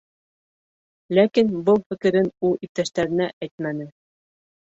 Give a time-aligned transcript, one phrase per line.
[1.17, 3.89] Ләкин был фекерен ул иптәштәренә әйтмәне.